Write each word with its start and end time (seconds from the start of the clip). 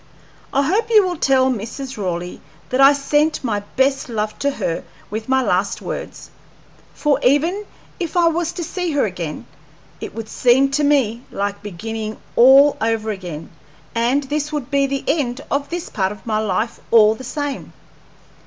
I 0.51 0.63
hope 0.63 0.89
you 0.89 1.05
will 1.05 1.15
tell 1.17 1.51
Mrs. 1.51 1.95
Raleigh 1.95 2.41
that 2.69 2.81
I 2.81 2.91
sent 2.91 3.43
my 3.43 3.59
best 3.75 4.09
love 4.09 4.35
to 4.39 4.49
her 4.49 4.83
with 5.11 5.29
my 5.29 5.43
last 5.43 5.79
words; 5.79 6.31
for 6.95 7.19
even 7.21 7.65
if 7.99 8.17
I 8.17 8.27
was 8.27 8.51
to 8.53 8.63
see 8.63 8.93
her 8.93 9.05
again, 9.05 9.45
it 9.99 10.15
would 10.15 10.27
seem 10.27 10.71
to 10.71 10.83
me 10.83 11.21
like 11.29 11.61
beginning 11.61 12.17
all 12.35 12.77
over 12.81 13.11
again, 13.11 13.51
and 13.93 14.23
this 14.23 14.51
would 14.51 14.71
be 14.71 14.87
the 14.87 15.03
end 15.07 15.41
of 15.51 15.69
this 15.69 15.87
part 15.89 16.11
of 16.11 16.25
my 16.25 16.39
life 16.39 16.79
all 16.89 17.13
the 17.13 17.23
same. 17.23 17.71